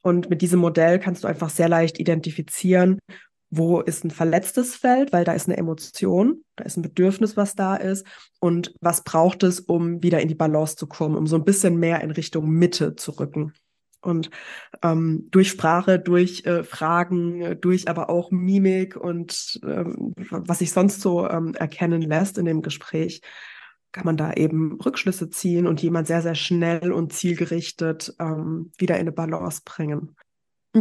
[0.00, 2.98] Und mit diesem Modell kannst du einfach sehr leicht identifizieren,
[3.50, 7.54] wo ist ein verletztes Feld, weil da ist eine Emotion, da ist ein Bedürfnis, was
[7.54, 8.06] da ist.
[8.40, 11.78] Und was braucht es, um wieder in die Balance zu kommen, um so ein bisschen
[11.78, 13.54] mehr in Richtung Mitte zu rücken.
[14.00, 14.30] Und
[14.82, 21.00] ähm, durch Sprache, durch äh, Fragen, durch aber auch Mimik und ähm, was sich sonst
[21.00, 23.22] so ähm, erkennen lässt in dem Gespräch,
[23.90, 28.96] kann man da eben Rückschlüsse ziehen und jemand sehr, sehr schnell und zielgerichtet ähm, wieder
[28.96, 30.14] in eine Balance bringen.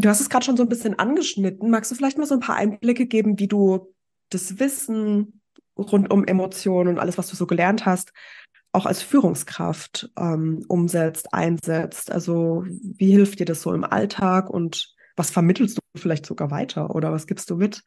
[0.01, 1.69] Du hast es gerade schon so ein bisschen angeschnitten.
[1.69, 3.93] Magst du vielleicht mal so ein paar Einblicke geben, wie du
[4.29, 5.41] das Wissen
[5.77, 8.13] rund um Emotionen und alles, was du so gelernt hast,
[8.71, 12.11] auch als Führungskraft ähm, umsetzt, einsetzt?
[12.11, 16.93] Also wie hilft dir das so im Alltag und was vermittelst du vielleicht sogar weiter
[16.93, 17.83] oder was gibst du mit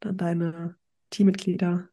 [0.00, 0.76] an deine
[1.10, 1.88] Teammitglieder?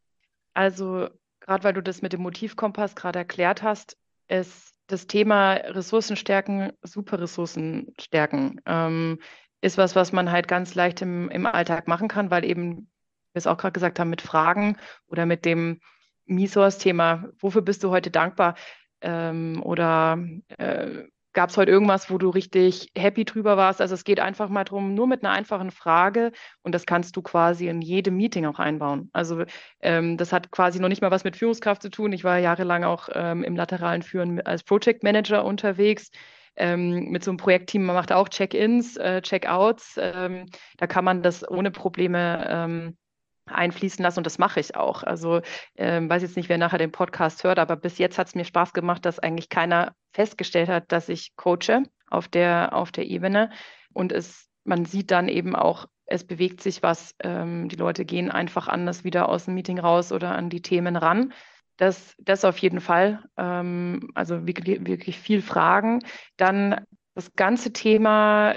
[0.54, 3.98] Also gerade weil du das mit dem Motivkompass gerade erklärt hast,
[4.28, 9.20] ist das Thema Ressourcenstärken, Superressourcen stärken, ähm,
[9.64, 12.90] ist was, was man halt ganz leicht im, im Alltag machen kann, weil eben,
[13.34, 15.80] wir es auch gerade gesagt haben, mit Fragen oder mit dem
[16.26, 18.56] Misource-Thema, wofür bist du heute dankbar?
[19.02, 20.18] Ähm, oder
[20.58, 23.82] äh, Gab es heute irgendwas, wo du richtig happy drüber warst?
[23.82, 27.24] Also es geht einfach mal darum, nur mit einer einfachen Frage und das kannst du
[27.24, 29.10] quasi in jedem Meeting auch einbauen.
[29.14, 29.44] Also
[29.82, 32.14] ähm, das hat quasi noch nicht mal was mit Führungskraft zu tun.
[32.14, 36.12] Ich war jahrelang auch ähm, im lateralen Führen als Project Manager unterwegs.
[36.56, 39.96] Ähm, mit so einem Projektteam, man macht auch Check-ins, äh, Check-outs.
[39.98, 40.46] Ähm,
[40.78, 42.98] da kann man das ohne Probleme ähm,
[43.46, 45.04] einfließen lassen und das mache ich auch.
[45.04, 45.42] Also
[45.76, 48.46] ähm, weiß jetzt nicht, wer nachher den Podcast hört, aber bis jetzt hat es mir
[48.46, 53.50] Spaß gemacht, dass eigentlich keiner festgestellt hat, dass ich coache auf der, auf der Ebene.
[53.94, 57.16] Und es, man sieht dann eben auch, es bewegt sich was.
[57.20, 60.96] Ähm, die Leute gehen einfach anders wieder aus dem Meeting raus oder an die Themen
[60.96, 61.34] ran.
[61.78, 63.24] Das, das auf jeden Fall.
[63.38, 66.00] Ähm, also wirklich, wirklich viel Fragen.
[66.38, 68.56] Dann das ganze Thema,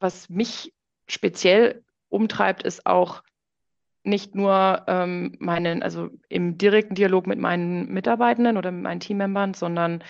[0.00, 0.72] was mich
[1.08, 3.22] speziell umtreibt, ist auch
[4.02, 9.52] nicht nur ähm, meinen, also im direkten Dialog mit meinen Mitarbeitenden oder mit meinen Teammembern,
[9.54, 10.02] sondern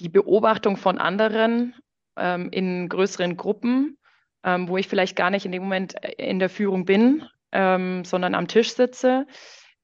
[0.00, 1.74] die Beobachtung von anderen
[2.16, 3.98] ähm, in größeren Gruppen,
[4.42, 8.04] ähm, wo ich vielleicht gar nicht in dem Moment äh, in der Führung bin, ähm,
[8.04, 9.26] sondern am Tisch sitze,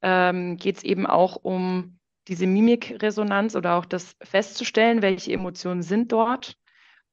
[0.00, 1.98] ähm, geht es eben auch um
[2.28, 6.56] diese Mimikresonanz oder auch das festzustellen, welche Emotionen sind dort,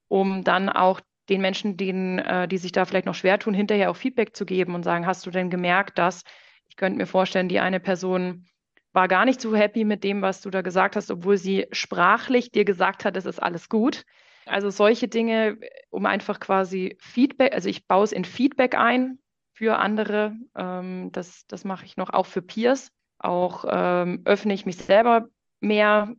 [0.07, 3.91] um dann auch den Menschen, denen, äh, die sich da vielleicht noch schwer tun, hinterher
[3.91, 6.23] auch Feedback zu geben und sagen, hast du denn gemerkt, dass
[6.67, 8.45] ich könnte mir vorstellen, die eine Person
[8.91, 12.51] war gar nicht so happy mit dem, was du da gesagt hast, obwohl sie sprachlich
[12.51, 14.05] dir gesagt hat, es ist alles gut.
[14.45, 19.19] Also solche Dinge, um einfach quasi Feedback, also ich baue es in Feedback ein
[19.53, 20.35] für andere.
[20.55, 22.91] Ähm, das, das mache ich noch auch für Peers.
[23.19, 25.27] Auch ähm, öffne ich mich selber
[25.59, 26.13] mehr,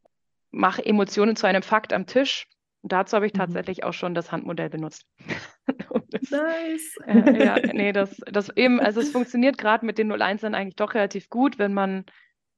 [0.51, 2.47] mache Emotionen zu einem Fakt am Tisch
[2.83, 3.39] Und dazu habe ich mhm.
[3.39, 5.07] tatsächlich auch schon das Handmodell benutzt.
[6.11, 6.97] das, nice.
[7.07, 10.95] Äh, ja, nee, das, das eben, also es funktioniert gerade mit den 01ern eigentlich doch
[10.95, 12.05] relativ gut, wenn man,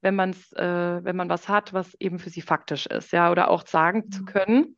[0.00, 3.48] wenn man's, äh, wenn man was hat, was eben für sie faktisch ist, ja, oder
[3.48, 4.26] auch sagen zu mhm.
[4.26, 4.76] können,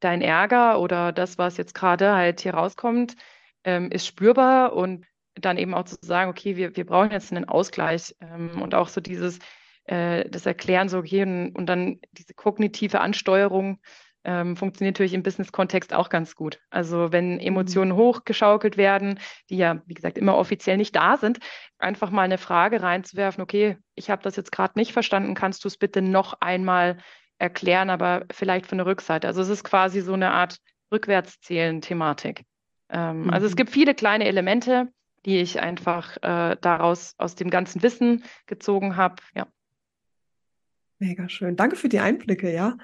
[0.00, 3.16] dein Ärger oder das, was jetzt gerade halt hier rauskommt,
[3.64, 5.06] ähm, ist spürbar und
[5.40, 8.88] dann eben auch zu sagen, okay, wir, wir brauchen jetzt einen Ausgleich ähm, und auch
[8.88, 9.38] so dieses,
[9.84, 13.78] äh, das Erklären so, okay, und, und dann diese kognitive Ansteuerung
[14.24, 16.58] ähm, funktioniert natürlich im Business-Kontext auch ganz gut.
[16.68, 17.40] Also wenn mhm.
[17.40, 19.20] Emotionen hochgeschaukelt werden,
[19.50, 21.38] die ja, wie gesagt, immer offiziell nicht da sind,
[21.78, 25.68] einfach mal eine Frage reinzuwerfen, okay, ich habe das jetzt gerade nicht verstanden, kannst du
[25.68, 26.98] es bitte noch einmal
[27.38, 29.28] erklären, aber vielleicht von der Rückseite.
[29.28, 30.56] Also es ist quasi so eine Art
[30.92, 32.42] Rückwärtszählen-Thematik.
[32.90, 33.30] Ähm, mhm.
[33.30, 33.56] Also es mhm.
[33.56, 34.88] gibt viele kleine Elemente,
[35.26, 39.16] die ich einfach äh, daraus aus dem ganzen Wissen gezogen habe.
[39.34, 39.48] Ja.
[40.98, 41.56] Mega schön.
[41.56, 42.78] Danke für die Einblicke, ja.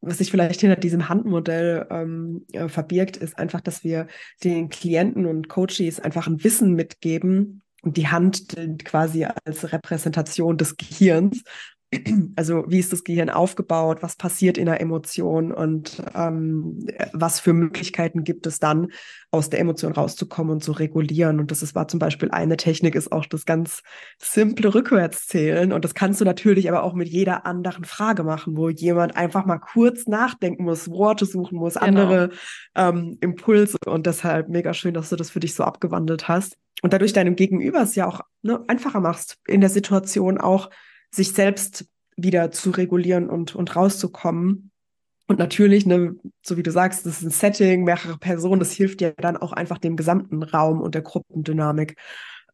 [0.00, 4.06] Was sich vielleicht hinter diesem Handmodell ähm, äh, verbirgt, ist einfach, dass wir
[4.44, 10.76] den Klienten und Coaches einfach ein Wissen mitgeben und die Hand quasi als Repräsentation des
[10.76, 11.42] Gehirns
[12.36, 17.52] also wie ist das Gehirn aufgebaut, was passiert in der Emotion und ähm, was für
[17.52, 18.88] Möglichkeiten gibt es dann,
[19.30, 21.40] aus der Emotion rauszukommen und zu regulieren.
[21.40, 23.82] Und das ist, war zum Beispiel eine Technik, ist auch das ganz
[24.18, 25.72] simple Rückwärtszählen.
[25.72, 29.44] Und das kannst du natürlich aber auch mit jeder anderen Frage machen, wo jemand einfach
[29.46, 31.86] mal kurz nachdenken muss, Worte suchen muss, genau.
[31.86, 32.30] andere
[32.74, 33.76] ähm, Impulse.
[33.84, 36.56] Und deshalb mega schön, dass du das für dich so abgewandelt hast.
[36.82, 40.70] Und dadurch deinem Gegenüber es ja auch ne, einfacher machst, in der Situation auch
[41.10, 44.70] sich selbst wieder zu regulieren und, und rauszukommen.
[45.28, 49.00] Und natürlich, ne, so wie du sagst, das ist ein Setting, mehrere Personen, das hilft
[49.00, 51.96] ja dann auch einfach dem gesamten Raum und der Gruppendynamik,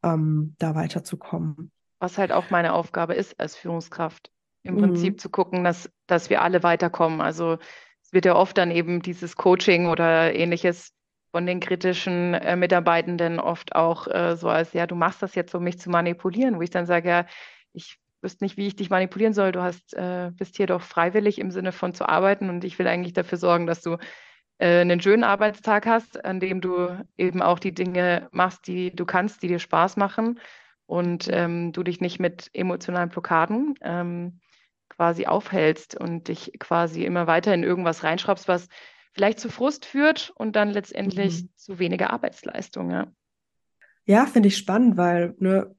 [0.02, 1.70] ähm, da weiterzukommen.
[2.00, 4.30] Was halt auch meine Aufgabe ist als Führungskraft,
[4.62, 4.78] im mhm.
[4.78, 7.20] Prinzip zu gucken, dass, dass wir alle weiterkommen.
[7.20, 7.58] Also
[8.02, 10.92] es wird ja oft dann eben dieses Coaching oder ähnliches
[11.30, 15.54] von den kritischen äh, Mitarbeitenden oft auch äh, so als, ja, du machst das jetzt,
[15.54, 17.26] um mich zu manipulieren, wo ich dann sage, ja,
[17.72, 19.52] ich wüsste nicht, wie ich dich manipulieren soll.
[19.52, 22.86] Du hast, äh, bist hier doch freiwillig im Sinne von zu arbeiten und ich will
[22.86, 23.96] eigentlich dafür sorgen, dass du
[24.58, 29.04] äh, einen schönen Arbeitstag hast, an dem du eben auch die Dinge machst, die du
[29.04, 30.38] kannst, die dir Spaß machen
[30.86, 34.40] und ähm, du dich nicht mit emotionalen Blockaden ähm,
[34.88, 38.68] quasi aufhältst und dich quasi immer weiter in irgendwas reinschraubst, was
[39.12, 41.48] vielleicht zu Frust führt und dann letztendlich mhm.
[41.56, 42.90] zu weniger Arbeitsleistung.
[42.90, 43.06] Ja,
[44.04, 45.74] ja finde ich spannend, weil ne,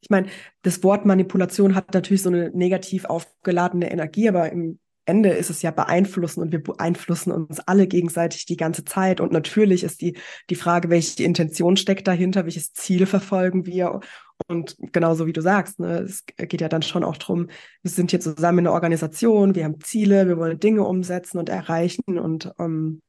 [0.00, 0.28] ich meine,
[0.62, 5.62] das Wort Manipulation hat natürlich so eine negativ aufgeladene Energie, aber im Ende ist es
[5.62, 9.22] ja beeinflussen und wir beeinflussen uns alle gegenseitig die ganze Zeit.
[9.22, 10.18] Und natürlich ist die,
[10.50, 14.00] die Frage, welche Intention steckt dahinter, welches Ziel verfolgen wir.
[14.48, 17.48] Und genauso wie du sagst, ne, es geht ja dann schon auch darum,
[17.82, 21.48] wir sind hier zusammen in einer Organisation, wir haben Ziele, wir wollen Dinge umsetzen und
[21.48, 23.00] erreichen und ähm,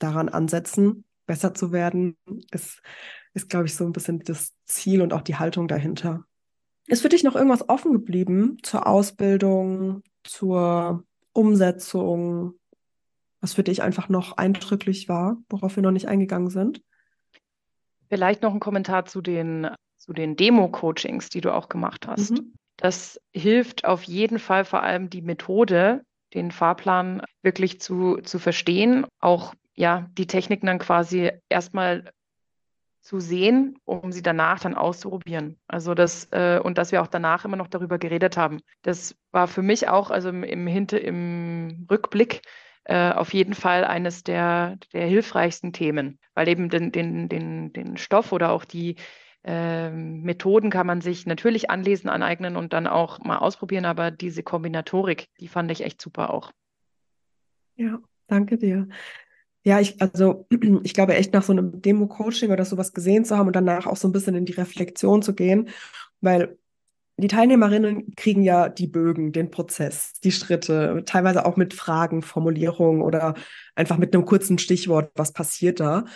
[0.00, 2.16] daran ansetzen, besser zu werden,
[2.50, 2.82] ist
[3.34, 6.24] ist, glaube ich, so ein bisschen das Ziel und auch die Haltung dahinter.
[6.86, 12.54] Ist für dich noch irgendwas offen geblieben zur Ausbildung, zur Umsetzung,
[13.40, 16.82] was für dich einfach noch eindrücklich war, worauf wir noch nicht eingegangen sind?
[18.08, 22.32] Vielleicht noch ein Kommentar zu den, zu den Demo-Coachings, die du auch gemacht hast.
[22.32, 22.54] Mhm.
[22.78, 29.06] Das hilft auf jeden Fall vor allem die Methode, den Fahrplan wirklich zu, zu verstehen,
[29.20, 32.10] auch ja, die Techniken dann quasi erstmal
[33.08, 35.56] zu sehen, um sie danach dann auszuprobieren.
[35.66, 38.60] Also das, äh, und dass wir auch danach immer noch darüber geredet haben.
[38.82, 42.42] Das war für mich auch, also im, im, Hinter, im Rückblick,
[42.84, 47.96] äh, auf jeden Fall eines der, der hilfreichsten Themen, weil eben den, den, den, den
[47.96, 48.96] Stoff oder auch die
[49.42, 54.42] äh, Methoden kann man sich natürlich anlesen, aneignen und dann auch mal ausprobieren, aber diese
[54.42, 56.52] Kombinatorik, die fand ich echt super auch.
[57.76, 58.86] Ja, danke dir.
[59.68, 60.46] Ja, ich, also
[60.82, 63.96] ich glaube echt nach so einem Demo-Coaching oder sowas gesehen zu haben und danach auch
[63.96, 65.68] so ein bisschen in die Reflexion zu gehen,
[66.22, 66.56] weil
[67.18, 73.02] die Teilnehmerinnen kriegen ja die Bögen, den Prozess, die Schritte, teilweise auch mit Fragen, Formulierungen
[73.02, 73.34] oder
[73.74, 76.06] einfach mit einem kurzen Stichwort, was passiert da.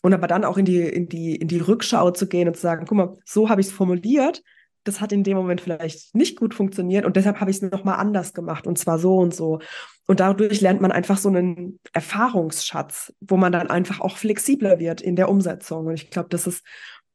[0.00, 2.62] Und aber dann auch in die, in die, in die Rückschau zu gehen und zu
[2.62, 4.42] sagen, guck mal, so habe ich es formuliert,
[4.84, 7.98] das hat in dem Moment vielleicht nicht gut funktioniert und deshalb habe ich es nochmal
[7.98, 9.60] anders gemacht und zwar so und so.
[10.06, 15.00] Und dadurch lernt man einfach so einen Erfahrungsschatz, wo man dann einfach auch flexibler wird
[15.00, 15.86] in der Umsetzung.
[15.86, 16.62] Und ich glaube, das ist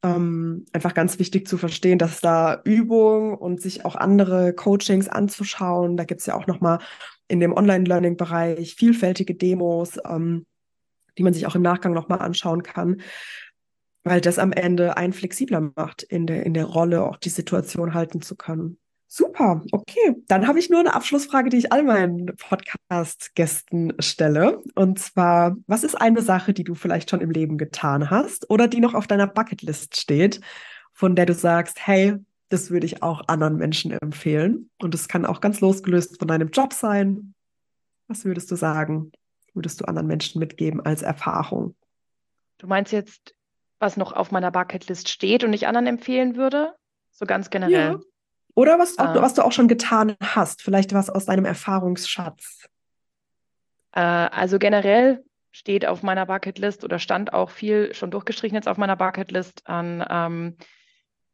[0.01, 5.97] ähm, einfach ganz wichtig zu verstehen, dass da Übung und sich auch andere Coachings anzuschauen,
[5.97, 6.79] da gibt es ja auch nochmal
[7.27, 10.47] in dem Online-Learning-Bereich vielfältige Demos, ähm,
[11.17, 13.01] die man sich auch im Nachgang nochmal anschauen kann
[14.09, 17.93] weil das am Ende einen flexibler macht, in der, in der Rolle auch die Situation
[17.93, 18.79] halten zu können.
[19.07, 20.15] Super, okay.
[20.27, 24.63] Dann habe ich nur eine Abschlussfrage, die ich all meinen Podcast-Gästen stelle.
[24.73, 28.67] Und zwar, was ist eine Sache, die du vielleicht schon im Leben getan hast oder
[28.67, 30.41] die noch auf deiner Bucketlist steht,
[30.91, 32.15] von der du sagst, hey,
[32.49, 34.71] das würde ich auch anderen Menschen empfehlen.
[34.79, 37.35] Und es kann auch ganz losgelöst von deinem Job sein.
[38.07, 39.11] Was würdest du sagen,
[39.53, 41.75] würdest du anderen Menschen mitgeben als Erfahrung?
[42.57, 43.35] Du meinst jetzt,
[43.79, 46.75] was noch auf meiner Bucketlist steht und ich anderen empfehlen würde?
[47.11, 47.93] So ganz generell.
[47.93, 47.99] Ja.
[48.55, 52.67] Oder was, auch, äh, was du auch schon getan hast, vielleicht was aus deinem Erfahrungsschatz.
[53.93, 58.77] Äh, also generell steht auf meiner Bucketlist oder stand auch viel schon durchgestrichen jetzt auf
[58.77, 60.57] meiner Bucketlist an ähm,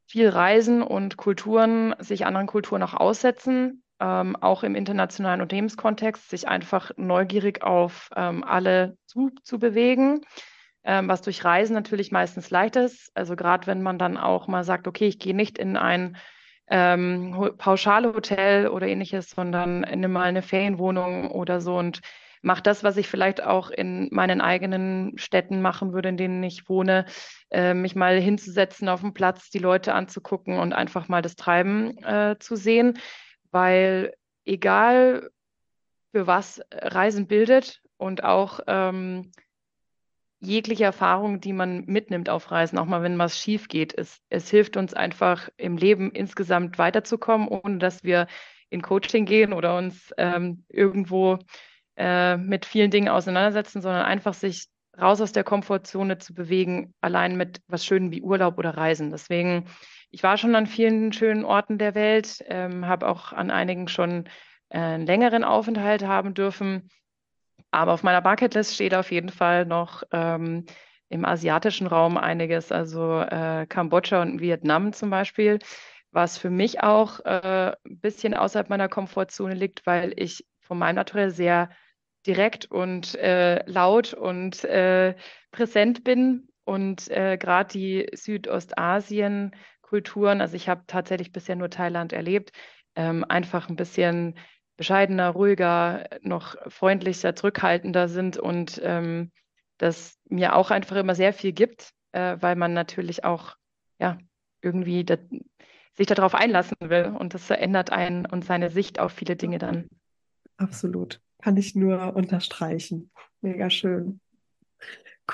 [0.08, 6.48] viel Reisen und Kulturen, sich anderen Kulturen auch aussetzen, ähm, auch im internationalen Unternehmenskontext, sich
[6.48, 10.22] einfach neugierig auf ähm, alle zu, zu bewegen,
[10.86, 13.12] ähm, was durch Reisen natürlich meistens leicht ist.
[13.16, 16.18] Also gerade wenn man dann auch mal sagt, okay, ich gehe nicht in ein
[16.68, 22.02] ähm, Pauschalhotel oder ähnliches, sondern nimm mal eine Ferienwohnung oder so und
[22.42, 26.70] mach das, was ich vielleicht auch in meinen eigenen Städten machen würde, in denen ich
[26.70, 27.06] wohne,
[27.50, 31.98] äh, mich mal hinzusetzen auf dem Platz, die Leute anzugucken und einfach mal das Treiben
[32.04, 33.00] äh, zu sehen,
[33.52, 34.14] weil
[34.46, 35.30] egal
[36.12, 39.32] für was Reisen bildet und auch ähm,
[40.46, 44.50] jegliche Erfahrung, die man mitnimmt auf Reisen, auch mal wenn was schief geht, es, es
[44.50, 48.28] hilft uns einfach im Leben insgesamt weiterzukommen, ohne dass wir
[48.70, 51.40] in Coaching gehen oder uns ähm, irgendwo
[51.98, 54.68] äh, mit vielen Dingen auseinandersetzen, sondern einfach sich
[55.00, 59.12] raus aus der Komfortzone zu bewegen, allein mit was Schönem wie Urlaub oder Reisen.
[59.12, 59.66] Deswegen,
[60.12, 64.26] ich war schon an vielen schönen Orten der Welt, ähm, habe auch an einigen schon
[64.70, 66.90] äh, einen längeren Aufenthalt haben dürfen
[67.76, 70.66] aber auf meiner Bucketlist steht auf jeden Fall noch ähm,
[71.10, 75.60] im asiatischen Raum einiges, also äh, Kambodscha und Vietnam zum Beispiel,
[76.12, 80.96] was für mich auch äh, ein bisschen außerhalb meiner Komfortzone liegt, weil ich von meinem
[80.96, 81.70] Naturell sehr
[82.26, 85.16] direkt und äh, laut und äh,
[85.52, 86.48] präsent bin.
[86.64, 92.52] Und äh, gerade die Südostasien-Kulturen, also ich habe tatsächlich bisher nur Thailand erlebt,
[92.96, 94.36] ähm, einfach ein bisschen
[94.78, 99.32] bescheidener, ruhiger, noch freundlicher, zurückhaltender sind und ähm,
[99.78, 103.56] das mir auch einfach immer sehr viel gibt, äh, weil man natürlich auch
[104.00, 104.18] ja
[104.62, 105.18] irgendwie da,
[105.94, 109.88] sich darauf einlassen will und das verändert einen und seine Sicht auf viele Dinge dann.
[110.58, 111.22] Absolut.
[111.42, 113.12] Kann ich nur unterstreichen.
[113.42, 114.20] Mega schön.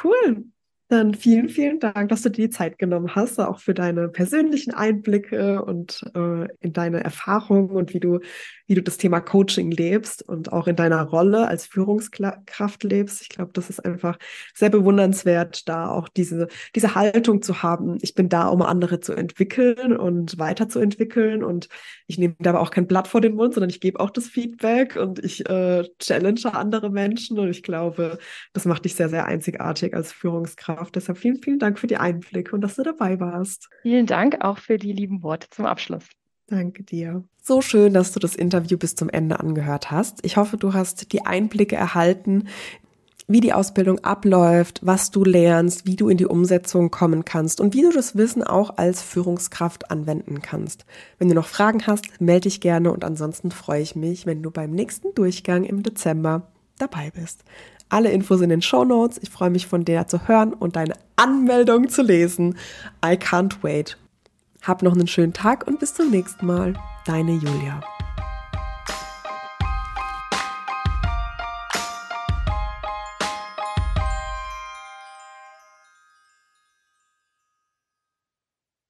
[0.04, 0.46] Cool.
[0.92, 4.74] Dann vielen, vielen Dank, dass du dir die Zeit genommen hast, auch für deine persönlichen
[4.74, 8.20] Einblicke und äh, in deine Erfahrungen und wie du,
[8.68, 13.22] wie du das Thema Coaching lebst und auch in deiner Rolle als Führungskraft lebst.
[13.22, 14.20] Ich glaube, das ist einfach
[14.54, 17.98] sehr bewundernswert, da auch diese, diese Haltung zu haben.
[18.02, 21.42] Ich bin da, um andere zu entwickeln und weiterzuentwickeln.
[21.42, 21.70] Und
[22.06, 24.98] ich nehme dabei auch kein Blatt vor den Mund, sondern ich gebe auch das Feedback
[24.98, 27.40] und ich äh, challenge andere Menschen.
[27.40, 28.18] Und ich glaube,
[28.52, 30.92] das macht dich sehr, sehr einzigartig als Führungskraft darf.
[30.92, 33.70] Deshalb vielen, vielen Dank für die Einblicke und dass du dabei warst.
[33.84, 36.04] Vielen Dank auch für die lieben Worte zum Abschluss.
[36.48, 37.24] Danke dir.
[37.42, 40.20] So schön, dass du das Interview bis zum Ende angehört hast.
[40.24, 42.50] Ich hoffe, du hast die Einblicke erhalten,
[43.28, 47.74] wie die Ausbildung abläuft, was du lernst, wie du in die Umsetzung kommen kannst und
[47.74, 50.86] wie du das Wissen auch als Führungskraft anwenden kannst.
[51.18, 54.52] Wenn du noch Fragen hast, melde dich gerne und ansonsten freue ich mich, wenn du
[54.52, 57.46] beim nächsten Durchgang im Dezember dabei bist.
[57.92, 59.20] Alle Infos in den Show Notes.
[59.22, 62.58] Ich freue mich von dir zu hören und deine Anmeldung zu lesen.
[63.06, 63.98] I can't wait.
[64.62, 66.74] Hab noch einen schönen Tag und bis zum nächsten Mal.
[67.06, 67.82] Deine Julia.